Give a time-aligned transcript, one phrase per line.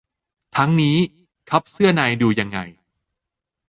[0.55, 0.97] ทั้งนี้
[1.49, 2.59] คัพเสื้อใน ดูยังไง